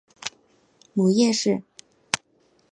[0.93, 1.61] 母叶氏。